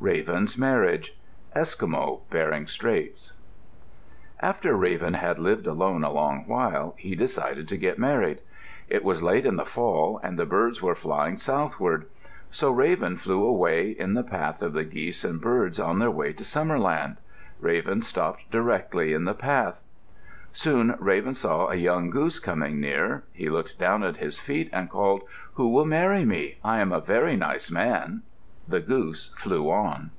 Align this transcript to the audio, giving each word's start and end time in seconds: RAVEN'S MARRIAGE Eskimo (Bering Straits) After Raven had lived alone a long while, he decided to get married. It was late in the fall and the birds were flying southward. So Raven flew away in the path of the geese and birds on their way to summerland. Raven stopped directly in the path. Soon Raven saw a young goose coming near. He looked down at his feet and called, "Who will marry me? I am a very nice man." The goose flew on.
RAVEN'S 0.00 0.58
MARRIAGE 0.58 1.16
Eskimo 1.56 2.20
(Bering 2.28 2.66
Straits) 2.66 3.32
After 4.38 4.76
Raven 4.76 5.14
had 5.14 5.38
lived 5.38 5.66
alone 5.66 6.04
a 6.04 6.12
long 6.12 6.44
while, 6.46 6.94
he 6.98 7.14
decided 7.14 7.66
to 7.68 7.78
get 7.78 7.98
married. 7.98 8.42
It 8.90 9.02
was 9.02 9.22
late 9.22 9.46
in 9.46 9.56
the 9.56 9.64
fall 9.64 10.20
and 10.22 10.38
the 10.38 10.44
birds 10.44 10.82
were 10.82 10.94
flying 10.94 11.38
southward. 11.38 12.04
So 12.50 12.70
Raven 12.70 13.16
flew 13.16 13.46
away 13.46 13.92
in 13.92 14.12
the 14.12 14.22
path 14.22 14.60
of 14.60 14.74
the 14.74 14.84
geese 14.84 15.24
and 15.24 15.40
birds 15.40 15.80
on 15.80 16.00
their 16.00 16.10
way 16.10 16.34
to 16.34 16.44
summerland. 16.44 17.16
Raven 17.58 18.02
stopped 18.02 18.50
directly 18.50 19.14
in 19.14 19.24
the 19.24 19.32
path. 19.34 19.80
Soon 20.52 20.96
Raven 20.98 21.32
saw 21.32 21.68
a 21.68 21.76
young 21.76 22.10
goose 22.10 22.40
coming 22.40 22.78
near. 22.78 23.24
He 23.32 23.48
looked 23.48 23.78
down 23.78 24.02
at 24.04 24.18
his 24.18 24.38
feet 24.38 24.68
and 24.70 24.90
called, 24.90 25.22
"Who 25.54 25.70
will 25.70 25.86
marry 25.86 26.26
me? 26.26 26.58
I 26.62 26.80
am 26.80 26.92
a 26.92 27.00
very 27.00 27.36
nice 27.38 27.70
man." 27.70 28.20
The 28.66 28.80
goose 28.80 29.28
flew 29.36 29.68
on. 29.68 30.10